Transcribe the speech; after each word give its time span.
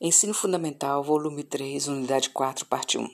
Ensino 0.00 0.32
Fundamental, 0.32 1.02
volume 1.02 1.42
3, 1.42 1.88
unidade 1.88 2.30
4, 2.30 2.66
parte 2.66 2.96
1. 2.96 3.08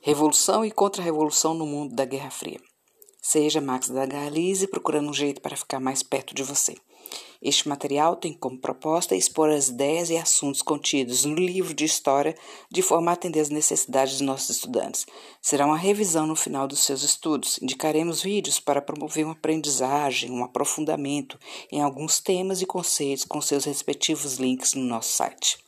Revolução 0.00 0.64
e 0.64 0.70
Contra-Revolução 0.72 1.54
no 1.54 1.64
Mundo 1.64 1.94
da 1.94 2.04
Guerra 2.04 2.28
Fria. 2.28 2.60
Seja 3.22 3.60
Max 3.60 3.88
da 3.88 4.04
Galize 4.04 4.66
procurando 4.66 5.08
um 5.08 5.14
jeito 5.14 5.40
para 5.40 5.56
ficar 5.56 5.78
mais 5.78 6.02
perto 6.02 6.34
de 6.34 6.42
você. 6.42 6.74
Este 7.40 7.68
material 7.68 8.16
tem 8.16 8.32
como 8.32 8.58
proposta 8.60 9.14
expor 9.14 9.48
as 9.48 9.68
ideias 9.68 10.10
e 10.10 10.16
assuntos 10.16 10.60
contidos 10.60 11.24
no 11.24 11.36
livro 11.36 11.72
de 11.72 11.84
história 11.84 12.34
de 12.68 12.82
forma 12.82 13.12
a 13.12 13.14
atender 13.14 13.38
às 13.38 13.48
necessidades 13.48 14.14
dos 14.14 14.22
nossos 14.22 14.56
estudantes. 14.56 15.06
Será 15.40 15.66
uma 15.66 15.78
revisão 15.78 16.26
no 16.26 16.34
final 16.34 16.66
dos 16.66 16.80
seus 16.80 17.04
estudos. 17.04 17.60
Indicaremos 17.62 18.22
vídeos 18.22 18.58
para 18.58 18.82
promover 18.82 19.24
uma 19.24 19.34
aprendizagem, 19.34 20.32
um 20.32 20.42
aprofundamento 20.42 21.38
em 21.70 21.80
alguns 21.80 22.18
temas 22.18 22.60
e 22.60 22.66
conceitos 22.66 23.24
com 23.24 23.40
seus 23.40 23.64
respectivos 23.64 24.34
links 24.34 24.74
no 24.74 24.82
nosso 24.82 25.12
site. 25.12 25.64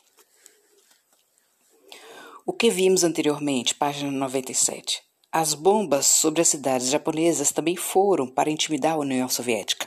O 2.50 2.52
que 2.54 2.70
vimos 2.70 3.04
anteriormente, 3.04 3.74
página 3.74 4.10
97. 4.10 5.02
As 5.30 5.52
bombas 5.52 6.06
sobre 6.06 6.40
as 6.40 6.48
cidades 6.48 6.88
japonesas 6.88 7.52
também 7.52 7.76
foram 7.76 8.26
para 8.26 8.48
intimidar 8.48 8.94
a 8.94 9.00
União 9.00 9.28
Soviética. 9.28 9.86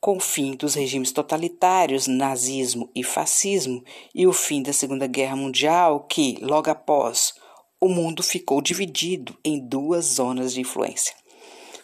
Com 0.00 0.16
o 0.16 0.20
fim 0.20 0.54
dos 0.54 0.76
regimes 0.76 1.10
totalitários, 1.10 2.06
nazismo 2.06 2.88
e 2.94 3.02
fascismo, 3.02 3.82
e 4.14 4.28
o 4.28 4.32
fim 4.32 4.62
da 4.62 4.72
Segunda 4.72 5.08
Guerra 5.08 5.34
Mundial, 5.34 6.06
que, 6.08 6.38
logo 6.40 6.70
após, 6.70 7.34
o 7.80 7.88
mundo 7.88 8.22
ficou 8.22 8.62
dividido 8.62 9.36
em 9.44 9.58
duas 9.58 10.04
zonas 10.04 10.54
de 10.54 10.60
influência. 10.60 11.16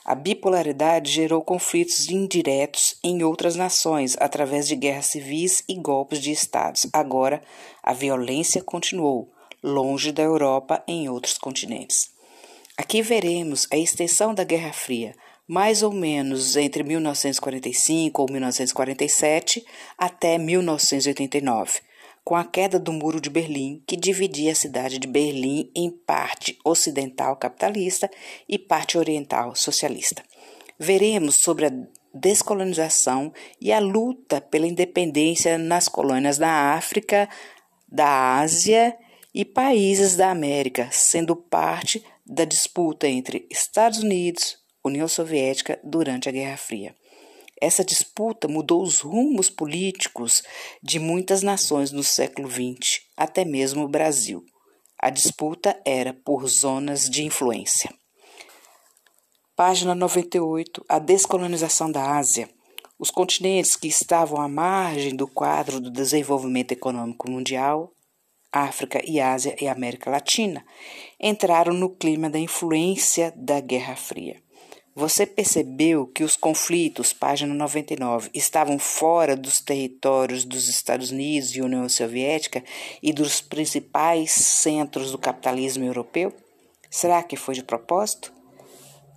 A 0.04 0.14
bipolaridade 0.14 1.10
gerou 1.10 1.42
conflitos 1.42 2.08
indiretos 2.08 2.96
em 3.02 3.24
outras 3.24 3.56
nações 3.56 4.16
através 4.20 4.68
de 4.68 4.76
guerras 4.76 5.06
civis 5.06 5.64
e 5.68 5.74
golpes 5.74 6.20
de 6.20 6.30
estados. 6.30 6.86
Agora, 6.92 7.42
a 7.82 7.92
violência 7.92 8.62
continuou, 8.62 9.33
longe 9.64 10.12
da 10.12 10.22
Europa 10.22 10.84
em 10.86 11.08
outros 11.08 11.38
continentes. 11.38 12.10
Aqui 12.76 13.00
veremos 13.00 13.66
a 13.70 13.78
extensão 13.78 14.34
da 14.34 14.44
Guerra 14.44 14.74
Fria, 14.74 15.14
mais 15.48 15.82
ou 15.82 15.90
menos 15.90 16.54
entre 16.54 16.82
1945 16.82 18.20
ou 18.20 18.30
1947 18.30 19.64
até 19.96 20.36
1989, 20.36 21.80
com 22.22 22.36
a 22.36 22.44
queda 22.44 22.78
do 22.78 22.92
Muro 22.92 23.20
de 23.20 23.30
Berlim, 23.30 23.82
que 23.86 23.96
dividia 23.96 24.52
a 24.52 24.56
cidade 24.56 24.98
de 24.98 25.06
Berlim 25.06 25.70
em 25.74 25.90
parte 25.90 26.58
ocidental 26.64 27.36
capitalista 27.36 28.10
e 28.46 28.58
parte 28.58 28.98
oriental 28.98 29.54
socialista. 29.54 30.22
Veremos 30.78 31.36
sobre 31.36 31.66
a 31.66 31.72
descolonização 32.12 33.32
e 33.60 33.72
a 33.72 33.78
luta 33.78 34.40
pela 34.40 34.66
independência 34.66 35.56
nas 35.56 35.88
colônias 35.88 36.38
da 36.38 36.74
África, 36.74 37.28
da 37.88 38.38
Ásia 38.40 38.96
e 39.34 39.44
países 39.44 40.16
da 40.16 40.30
América, 40.30 40.88
sendo 40.92 41.34
parte 41.34 42.04
da 42.24 42.44
disputa 42.44 43.08
entre 43.08 43.48
Estados 43.50 43.98
Unidos, 43.98 44.56
União 44.84 45.08
Soviética 45.08 45.80
durante 45.82 46.28
a 46.28 46.32
Guerra 46.32 46.56
Fria. 46.56 46.94
Essa 47.60 47.84
disputa 47.84 48.46
mudou 48.46 48.82
os 48.82 49.00
rumos 49.00 49.50
políticos 49.50 50.42
de 50.82 51.00
muitas 51.00 51.42
nações 51.42 51.90
no 51.90 52.04
século 52.04 52.48
XX, 52.48 53.00
até 53.16 53.44
mesmo 53.44 53.84
o 53.84 53.88
Brasil. 53.88 54.44
A 54.98 55.10
disputa 55.10 55.80
era 55.84 56.12
por 56.12 56.46
zonas 56.46 57.08
de 57.10 57.24
influência. 57.24 57.92
Página 59.56 59.94
98. 59.94 60.84
A 60.88 60.98
descolonização 60.98 61.90
da 61.90 62.16
Ásia. 62.16 62.48
Os 62.98 63.10
continentes 63.10 63.76
que 63.76 63.88
estavam 63.88 64.40
à 64.40 64.48
margem 64.48 65.14
do 65.14 65.26
quadro 65.26 65.80
do 65.80 65.90
desenvolvimento 65.90 66.72
econômico 66.72 67.30
mundial 67.30 67.94
África 68.54 69.02
e 69.04 69.20
Ásia 69.20 69.56
e 69.60 69.66
América 69.66 70.10
Latina, 70.10 70.64
entraram 71.20 71.74
no 71.74 71.90
clima 71.90 72.30
da 72.30 72.38
influência 72.38 73.32
da 73.36 73.60
Guerra 73.60 73.96
Fria. 73.96 74.36
Você 74.96 75.26
percebeu 75.26 76.06
que 76.06 76.22
os 76.22 76.36
conflitos, 76.36 77.12
página 77.12 77.52
99, 77.52 78.30
estavam 78.32 78.78
fora 78.78 79.36
dos 79.36 79.60
territórios 79.60 80.44
dos 80.44 80.68
Estados 80.68 81.10
Unidos 81.10 81.56
e 81.56 81.60
União 81.60 81.88
Soviética 81.88 82.62
e 83.02 83.12
dos 83.12 83.40
principais 83.40 84.30
centros 84.30 85.10
do 85.10 85.18
capitalismo 85.18 85.84
europeu? 85.84 86.32
Será 86.88 87.24
que 87.24 87.36
foi 87.36 87.56
de 87.56 87.64
propósito? 87.64 88.32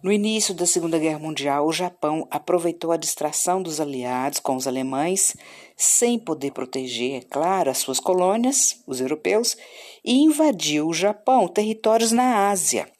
No 0.02 0.12
início 0.12 0.54
da 0.54 0.66
Segunda 0.66 0.98
Guerra 0.98 1.20
Mundial, 1.20 1.68
o 1.68 1.74
Japão 1.74 2.28
aproveitou 2.32 2.92
a 2.92 2.98
distração 2.98 3.62
dos 3.62 3.80
aliados 3.80 4.40
com 4.40 4.56
os 4.56 4.68
alemães, 4.68 5.36
sem 5.78 6.18
poder 6.18 6.52
proteger, 6.52 7.18
é 7.18 7.22
claro, 7.22 7.70
as 7.70 7.78
suas 7.78 8.00
colônias, 8.00 8.82
os 8.88 9.00
europeus, 9.00 9.56
e 10.04 10.16
invadiu 10.16 10.88
o 10.88 10.94
Japão, 10.94 11.48
territórios 11.48 12.12
na 12.12 12.50
Ásia. 12.50 12.92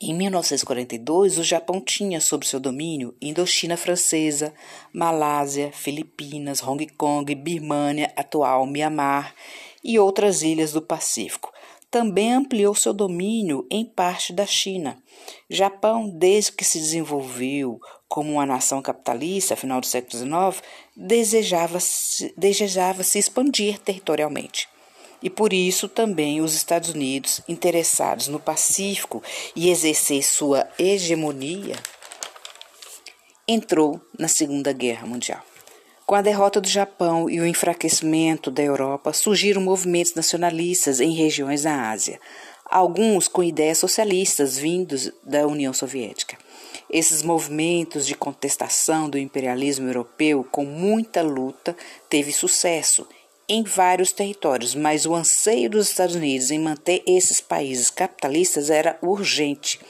Em 0.00 0.12
1942, 0.12 1.38
o 1.38 1.44
Japão 1.44 1.80
tinha 1.80 2.20
sob 2.20 2.46
seu 2.46 2.58
domínio 2.58 3.14
Indochina 3.20 3.76
Francesa, 3.76 4.52
Malásia, 4.92 5.70
Filipinas, 5.72 6.62
Hong 6.62 6.86
Kong, 6.96 7.32
Birmânia, 7.34 8.12
atual 8.16 8.66
Mianmar 8.66 9.34
e 9.84 9.98
outras 9.98 10.42
ilhas 10.42 10.72
do 10.72 10.82
Pacífico 10.82 11.53
também 11.94 12.32
ampliou 12.32 12.74
seu 12.74 12.92
domínio 12.92 13.64
em 13.70 13.84
parte 13.84 14.32
da 14.32 14.44
China. 14.44 15.00
Japão, 15.48 16.10
desde 16.10 16.50
que 16.50 16.64
se 16.64 16.76
desenvolveu 16.76 17.80
como 18.08 18.32
uma 18.32 18.44
nação 18.44 18.82
capitalista, 18.82 19.54
final 19.54 19.80
do 19.80 19.86
século 19.86 20.18
XIX, 20.18 20.60
desejava 20.96 21.78
-se, 21.78 22.34
desejava 22.36 23.04
se 23.04 23.20
expandir 23.20 23.78
territorialmente. 23.78 24.68
E 25.22 25.30
por 25.30 25.52
isso 25.52 25.88
também 25.88 26.40
os 26.40 26.56
Estados 26.56 26.90
Unidos, 26.90 27.40
interessados 27.46 28.26
no 28.26 28.40
Pacífico 28.40 29.22
e 29.54 29.70
exercer 29.70 30.24
sua 30.24 30.68
hegemonia, 30.76 31.76
entrou 33.46 34.00
na 34.18 34.26
Segunda 34.26 34.72
Guerra 34.72 35.06
Mundial. 35.06 35.53
Com 36.06 36.14
a 36.14 36.20
derrota 36.20 36.60
do 36.60 36.68
Japão 36.68 37.30
e 37.30 37.40
o 37.40 37.46
enfraquecimento 37.46 38.50
da 38.50 38.62
Europa, 38.62 39.10
surgiram 39.14 39.62
movimentos 39.62 40.14
nacionalistas 40.14 41.00
em 41.00 41.14
regiões 41.14 41.62
da 41.62 41.90
Ásia, 41.90 42.20
alguns 42.66 43.26
com 43.26 43.42
ideias 43.42 43.78
socialistas 43.78 44.58
vindos 44.58 45.10
da 45.22 45.46
União 45.46 45.72
Soviética. 45.72 46.36
Esses 46.90 47.22
movimentos 47.22 48.06
de 48.06 48.14
contestação 48.14 49.08
do 49.08 49.16
imperialismo 49.16 49.88
europeu, 49.88 50.46
com 50.52 50.66
muita 50.66 51.22
luta, 51.22 51.74
teve 52.10 52.32
sucesso 52.32 53.08
em 53.48 53.62
vários 53.62 54.12
territórios, 54.12 54.74
mas 54.74 55.06
o 55.06 55.14
anseio 55.14 55.70
dos 55.70 55.88
Estados 55.88 56.16
Unidos 56.16 56.50
em 56.50 56.58
manter 56.58 57.02
esses 57.06 57.40
países 57.40 57.88
capitalistas 57.88 58.68
era 58.68 58.98
urgente 59.00 59.80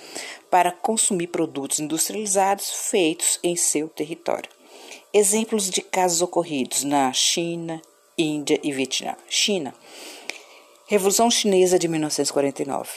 para 0.48 0.70
consumir 0.70 1.26
produtos 1.26 1.80
industrializados 1.80 2.70
feitos 2.88 3.40
em 3.42 3.56
seu 3.56 3.88
território. 3.88 4.53
Exemplos 5.16 5.70
de 5.70 5.80
casos 5.80 6.22
ocorridos 6.22 6.82
na 6.82 7.12
China, 7.12 7.80
Índia 8.18 8.58
e 8.64 8.72
Vietnã. 8.72 9.14
China. 9.28 9.72
Revolução 10.88 11.30
Chinesa 11.30 11.78
de 11.78 11.86
1949. 11.86 12.90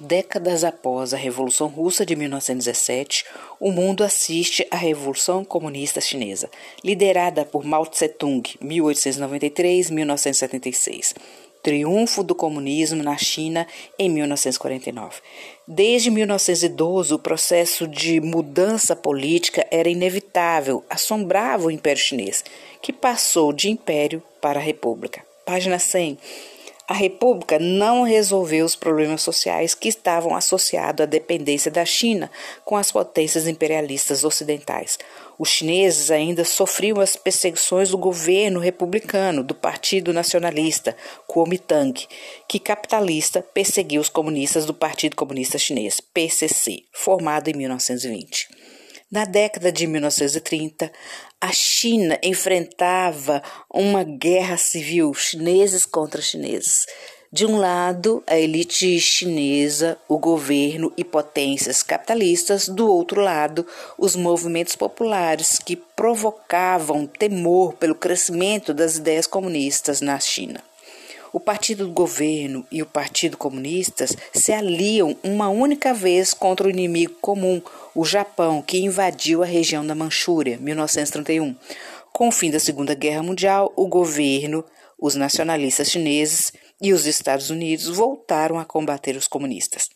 Décadas 0.00 0.64
após 0.64 1.12
a 1.12 1.18
Revolução 1.18 1.68
Russa 1.68 2.06
de 2.06 2.16
1917, 2.16 3.26
o 3.60 3.70
mundo 3.70 4.02
assiste 4.02 4.66
à 4.70 4.76
Revolução 4.78 5.44
Comunista 5.44 6.00
Chinesa, 6.00 6.50
liderada 6.82 7.44
por 7.44 7.62
Mao 7.62 7.84
Tse-tung, 7.84 8.40
1893-1976 8.62 11.14
triunfo 11.62 12.22
do 12.22 12.34
comunismo 12.34 13.02
na 13.02 13.16
China 13.16 13.66
em 13.98 14.08
1949. 14.08 15.20
Desde 15.66 16.10
1912, 16.10 17.14
o 17.14 17.18
processo 17.18 17.86
de 17.86 18.20
mudança 18.20 18.96
política 18.96 19.66
era 19.70 19.88
inevitável, 19.88 20.84
assombrava 20.88 21.66
o 21.66 21.70
Império 21.70 22.02
Chinês, 22.02 22.44
que 22.82 22.92
passou 22.92 23.52
de 23.52 23.70
império 23.70 24.22
para 24.40 24.58
república. 24.58 25.24
Página 25.44 25.78
100. 25.78 26.18
A 26.90 26.92
República 26.92 27.56
não 27.56 28.02
resolveu 28.02 28.66
os 28.66 28.74
problemas 28.74 29.22
sociais 29.22 29.76
que 29.76 29.88
estavam 29.88 30.34
associados 30.34 31.04
à 31.04 31.06
dependência 31.06 31.70
da 31.70 31.84
China 31.84 32.28
com 32.64 32.76
as 32.76 32.90
potências 32.90 33.46
imperialistas 33.46 34.24
ocidentais. 34.24 34.98
Os 35.38 35.50
chineses 35.50 36.10
ainda 36.10 36.44
sofriam 36.44 36.98
as 36.98 37.14
perseguições 37.14 37.90
do 37.90 37.96
governo 37.96 38.58
republicano, 38.58 39.44
do 39.44 39.54
Partido 39.54 40.12
Nacionalista, 40.12 40.96
Kuomintang, 41.28 41.94
que 42.48 42.58
capitalista 42.58 43.40
perseguiu 43.40 44.00
os 44.00 44.08
comunistas 44.08 44.66
do 44.66 44.74
Partido 44.74 45.14
Comunista 45.14 45.58
Chinês, 45.58 46.00
PCC, 46.00 46.82
formado 46.92 47.46
em 47.46 47.54
1920. 47.54 48.39
Na 49.10 49.24
década 49.24 49.72
de 49.72 49.88
1930, 49.88 50.92
a 51.40 51.50
China 51.50 52.16
enfrentava 52.22 53.42
uma 53.68 54.04
guerra 54.04 54.56
civil, 54.56 55.12
chineses 55.12 55.84
contra 55.84 56.22
chineses. 56.22 56.86
De 57.32 57.44
um 57.44 57.58
lado, 57.58 58.22
a 58.24 58.38
elite 58.38 59.00
chinesa, 59.00 59.98
o 60.08 60.16
governo 60.16 60.92
e 60.96 61.02
potências 61.02 61.82
capitalistas, 61.82 62.68
do 62.68 62.88
outro 62.88 63.20
lado, 63.20 63.66
os 63.98 64.14
movimentos 64.14 64.76
populares 64.76 65.58
que 65.58 65.74
provocavam 65.74 67.04
temor 67.04 67.74
pelo 67.74 67.96
crescimento 67.96 68.72
das 68.72 68.96
ideias 68.96 69.26
comunistas 69.26 70.00
na 70.00 70.20
China. 70.20 70.62
O 71.32 71.38
Partido 71.38 71.86
do 71.86 71.92
Governo 71.92 72.66
e 72.72 72.82
o 72.82 72.86
Partido 72.86 73.36
Comunista 73.36 74.04
se 74.32 74.52
aliam 74.52 75.16
uma 75.22 75.48
única 75.48 75.94
vez 75.94 76.34
contra 76.34 76.66
o 76.66 76.70
inimigo 76.70 77.14
comum, 77.20 77.62
o 77.94 78.04
Japão, 78.04 78.60
que 78.60 78.78
invadiu 78.78 79.40
a 79.40 79.46
região 79.46 79.86
da 79.86 79.94
Manchúria, 79.94 80.58
1931. 80.58 81.54
Com 82.12 82.28
o 82.28 82.32
fim 82.32 82.50
da 82.50 82.58
Segunda 82.58 82.94
Guerra 82.94 83.22
Mundial, 83.22 83.72
o 83.76 83.86
governo, 83.86 84.64
os 84.98 85.14
nacionalistas 85.14 85.88
chineses 85.88 86.52
e 86.82 86.92
os 86.92 87.06
Estados 87.06 87.48
Unidos 87.48 87.86
voltaram 87.86 88.58
a 88.58 88.64
combater 88.64 89.16
os 89.16 89.28
comunistas. 89.28 89.88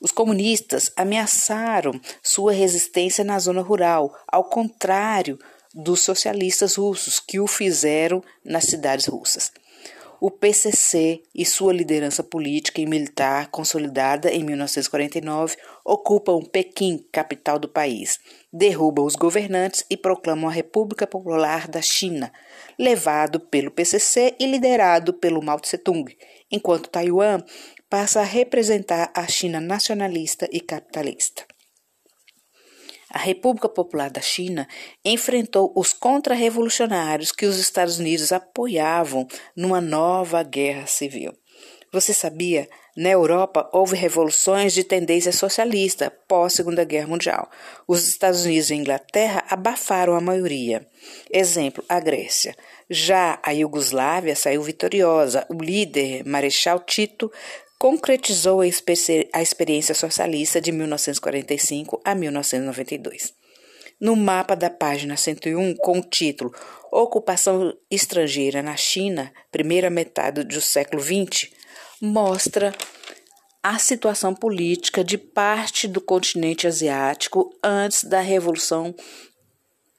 Os 0.00 0.12
comunistas 0.12 0.92
ameaçaram 0.94 2.00
sua 2.22 2.52
resistência 2.52 3.24
na 3.24 3.36
zona 3.40 3.62
rural, 3.62 4.16
ao 4.28 4.44
contrário 4.44 5.40
dos 5.74 6.02
socialistas 6.02 6.76
russos, 6.76 7.18
que 7.18 7.40
o 7.40 7.48
fizeram 7.48 8.22
nas 8.44 8.64
cidades 8.64 9.06
russas. 9.06 9.50
O 10.24 10.30
PCC 10.30 11.20
e 11.34 11.44
sua 11.44 11.72
liderança 11.72 12.22
política 12.22 12.80
e 12.80 12.86
militar 12.86 13.48
consolidada 13.48 14.30
em 14.30 14.44
1949 14.44 15.56
ocupam 15.84 16.40
Pequim, 16.44 17.04
capital 17.10 17.58
do 17.58 17.68
país, 17.68 18.20
derrubam 18.52 19.04
os 19.04 19.16
governantes 19.16 19.84
e 19.90 19.96
proclamam 19.96 20.48
a 20.48 20.52
República 20.52 21.08
Popular 21.08 21.66
da 21.66 21.82
China, 21.82 22.32
levado 22.78 23.40
pelo 23.40 23.72
PCC 23.72 24.36
e 24.38 24.46
liderado 24.46 25.12
pelo 25.12 25.42
Mao 25.42 25.58
Tse-tung, 25.58 26.16
enquanto 26.52 26.88
Taiwan 26.88 27.42
passa 27.90 28.20
a 28.20 28.24
representar 28.24 29.10
a 29.12 29.26
China 29.26 29.60
nacionalista 29.60 30.48
e 30.52 30.60
capitalista. 30.60 31.44
A 33.12 33.18
República 33.18 33.68
Popular 33.68 34.10
da 34.10 34.22
China 34.22 34.66
enfrentou 35.04 35.70
os 35.76 35.92
contra-revolucionários 35.92 37.30
que 37.30 37.44
os 37.44 37.58
Estados 37.58 37.98
Unidos 37.98 38.32
apoiavam 38.32 39.28
numa 39.54 39.82
nova 39.82 40.42
guerra 40.42 40.86
civil. 40.86 41.34
Você 41.92 42.14
sabia? 42.14 42.66
Na 42.96 43.10
Europa 43.10 43.68
houve 43.70 43.96
revoluções 43.96 44.72
de 44.72 44.82
tendência 44.82 45.30
socialista 45.30 46.10
pós 46.26 46.54
Segunda 46.54 46.84
Guerra 46.84 47.06
Mundial. 47.06 47.50
Os 47.86 48.08
Estados 48.08 48.46
Unidos 48.46 48.70
e 48.70 48.74
Inglaterra 48.74 49.44
abafaram 49.50 50.14
a 50.14 50.20
maioria. 50.20 50.86
Exemplo, 51.30 51.84
a 51.86 52.00
Grécia. 52.00 52.56
Já 52.88 53.38
a 53.42 53.50
Iugoslávia 53.50 54.34
saiu 54.34 54.62
vitoriosa. 54.62 55.46
O 55.50 55.62
líder, 55.62 56.24
Marechal 56.26 56.80
Tito, 56.80 57.30
concretizou 57.82 58.60
a, 58.60 58.64
a 59.32 59.42
experiência 59.42 59.92
socialista 59.92 60.60
de 60.60 60.70
1945 60.70 62.00
a 62.04 62.14
1992. 62.14 63.34
No 64.00 64.14
mapa 64.14 64.54
da 64.54 64.70
página 64.70 65.16
101, 65.16 65.74
com 65.78 65.98
o 65.98 66.00
título 66.00 66.54
Ocupação 66.92 67.76
Estrangeira 67.90 68.62
na 68.62 68.76
China, 68.76 69.32
primeira 69.50 69.90
metade 69.90 70.44
do 70.44 70.60
século 70.60 71.02
XX, 71.02 71.50
mostra 72.00 72.72
a 73.60 73.76
situação 73.80 74.32
política 74.32 75.02
de 75.02 75.18
parte 75.18 75.88
do 75.88 76.00
continente 76.00 76.68
asiático 76.68 77.50
antes 77.64 78.04
da 78.04 78.20
Revolução 78.20 78.94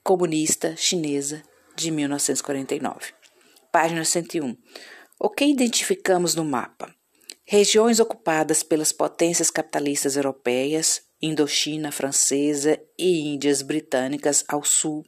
Comunista 0.01 0.74
Chinesa 0.77 1.44
de 1.75 1.91
1949. 1.91 3.07
Página 3.74 4.06
101. 4.06 4.56
O 5.19 5.29
que 5.29 5.44
identificamos 5.44 6.33
no 6.33 6.45
mapa? 6.45 6.95
Regiões 7.45 8.00
ocupadas 8.00 8.63
pelas 8.63 8.94
potências 8.94 9.51
capitalistas 9.51 10.16
europeias, 10.16 11.01
Indochina 11.22 11.92
francesa 11.92 12.80
e 12.98 13.34
Índias 13.34 13.62
britânicas 13.62 14.45
ao 14.48 14.63
sul, 14.63 15.06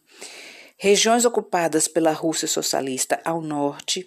regiões 0.77 1.23
ocupadas 1.23 1.87
pela 1.87 2.11
Rússia 2.11 2.47
socialista 2.47 3.21
ao 3.23 3.41
norte. 3.41 4.05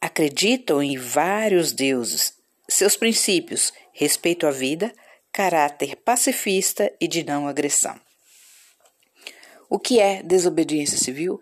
acreditam 0.00 0.80
em 0.80 0.96
vários 0.96 1.72
deuses. 1.72 2.34
Seus 2.74 2.96
princípios 2.96 3.70
respeito 3.92 4.46
à 4.46 4.50
vida, 4.50 4.94
caráter 5.30 5.94
pacifista 5.94 6.90
e 6.98 7.06
de 7.06 7.22
não 7.22 7.46
agressão. 7.46 8.00
O 9.68 9.78
que 9.78 10.00
é 10.00 10.22
desobediência 10.22 10.96
civil? 10.96 11.38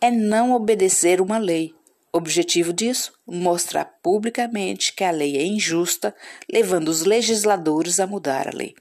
É 0.00 0.10
não 0.10 0.52
obedecer 0.52 1.20
uma 1.20 1.36
lei. 1.36 1.74
Objetivo 2.10 2.72
disso? 2.72 3.12
Mostrar 3.26 3.84
publicamente 4.02 4.94
que 4.94 5.04
a 5.04 5.10
lei 5.10 5.36
é 5.36 5.44
injusta, 5.44 6.16
levando 6.50 6.88
os 6.88 7.02
legisladores 7.02 8.00
a 8.00 8.06
mudar 8.06 8.48
a 8.48 8.56
lei. 8.56 8.74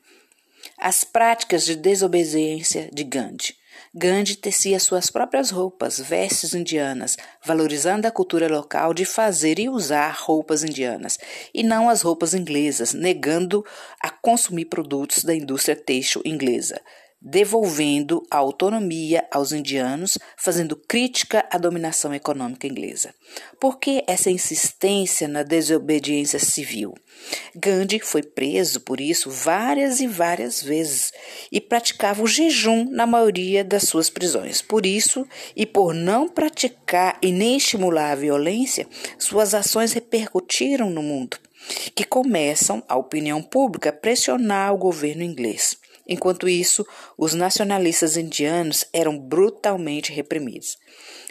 As 0.78 1.04
práticas 1.04 1.66
de 1.66 1.76
desobediência 1.76 2.90
de 2.94 3.04
Gandhi. 3.04 3.54
Gandhi 3.98 4.36
tecia 4.36 4.78
suas 4.78 5.10
próprias 5.10 5.52
roupas, 5.52 6.02
vestes 6.02 6.54
indianas, 6.54 7.16
valorizando 7.42 8.06
a 8.06 8.12
cultura 8.12 8.46
local 8.46 8.94
de 8.94 9.06
fazer 9.06 9.58
e 9.58 9.70
usar 9.70 10.14
roupas 10.20 10.66
indianas, 10.66 11.18
e 11.54 11.64
não 11.64 11.90
as 11.90 12.02
roupas 12.02 12.34
inglesas, 12.34 12.92
negando 12.92 13.66
a 14.02 14.10
consumir 14.10 14.66
produtos 14.66 15.24
da 15.24 15.34
indústria 15.34 15.78
têxtil 15.78 16.22
inglesa 16.26 16.82
devolvendo 17.28 18.24
a 18.30 18.38
autonomia 18.38 19.26
aos 19.32 19.52
indianos, 19.52 20.16
fazendo 20.38 20.76
crítica 20.76 21.44
à 21.50 21.58
dominação 21.58 22.14
econômica 22.14 22.68
inglesa. 22.68 23.16
Por 23.60 23.80
que 23.80 24.04
essa 24.06 24.30
insistência 24.30 25.28
na 25.28 25.42
desobediência 25.42 26.38
civil? 26.38 26.94
Gandhi 27.56 28.00
foi 28.00 28.22
preso 28.22 28.82
por 28.82 29.02
isso 29.02 29.32
várias 29.32 30.00
e 30.00 30.08
várias 30.08 30.62
vezes 30.62 31.12
e 31.52 31.60
praticava 31.60 32.22
o 32.22 32.28
jejum 32.28 32.88
na 32.92 33.08
maioria 33.08 33.64
das 33.64 33.86
suas 33.86 34.08
prisões. 34.08 34.62
Por 34.62 34.86
isso, 34.86 35.28
e 35.56 35.66
por 35.66 35.96
não 35.96 36.30
praticar 36.30 37.18
e 37.24 37.32
nem 37.32 37.58
estimular 37.58 38.12
a 38.12 38.16
violência, 38.16 38.88
suas 39.18 39.56
ações 39.56 39.94
repercutiram 39.94 40.92
no 40.92 41.02
mundo, 41.02 41.38
que 41.96 42.04
começam 42.04 42.84
a 42.88 42.96
opinião 42.96 43.42
pública 43.42 43.92
pressionar 43.92 44.72
o 44.76 44.78
governo 44.78 45.24
inglês. 45.24 45.76
Enquanto 46.08 46.48
isso, 46.48 46.86
os 47.18 47.34
nacionalistas 47.34 48.16
indianos 48.18 48.86
eram 48.94 49.18
brutalmente 49.18 50.12
reprimidos. 50.12 50.78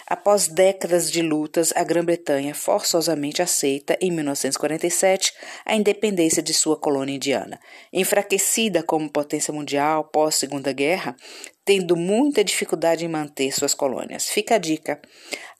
Após 0.07 0.49
décadas 0.49 1.11
de 1.11 1.23
lutas, 1.23 1.73
a 1.75 1.83
Grã-Bretanha 1.83 2.54
forçosamente 2.54 3.40
aceita, 3.40 3.97
em 4.00 4.11
1947, 4.11 5.33
a 5.64 5.75
independência 5.75 6.43
de 6.43 6.52
sua 6.52 6.76
colônia 6.76 7.14
indiana. 7.14 7.59
Enfraquecida 7.90 8.83
como 8.83 9.11
potência 9.11 9.52
mundial 9.52 10.04
pós 10.04 10.35
Segunda 10.35 10.73
Guerra, 10.73 11.16
tendo 11.64 11.97
muita 11.97 12.45
dificuldade 12.45 13.04
em 13.04 13.09
manter 13.09 13.50
suas 13.52 13.73
colônias. 13.73 14.28
Fica 14.28 14.57
a 14.57 14.59
dica: 14.59 15.00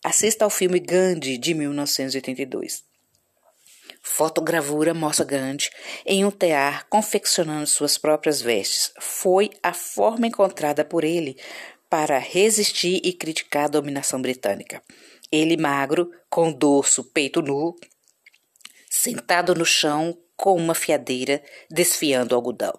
assista 0.05 0.45
ao 0.45 0.51
filme 0.51 0.79
Gandhi 0.79 1.39
de 1.39 1.55
1982. 1.55 2.94
Fotogravura 4.07 4.93
mostra 4.93 5.25
Gandhi 5.25 5.71
em 6.05 6.27
um 6.27 6.31
tear 6.31 6.87
confeccionando 6.91 7.67
suas 7.67 7.97
próprias 7.97 8.41
vestes. 8.41 8.93
Foi 9.01 9.49
a 9.63 9.73
forma 9.73 10.27
encontrada 10.27 10.85
por 10.85 11.05
ele 11.05 11.39
para 11.89 12.19
resistir 12.19 13.01
e 13.03 13.15
criticar 13.15 13.65
a 13.65 13.69
dominação 13.69 14.21
britânica. 14.21 14.83
Ele 15.33 15.57
magro, 15.57 16.11
com 16.29 16.53
dorso, 16.53 17.03
peito 17.03 17.41
nu, 17.41 17.75
sentado 18.91 19.55
no 19.55 19.65
chão 19.65 20.17
com 20.37 20.55
uma 20.55 20.75
fiadeira, 20.75 21.43
desfiando 21.71 22.35
algodão. 22.35 22.79